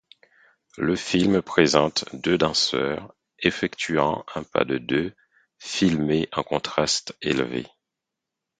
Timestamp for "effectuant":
3.37-4.25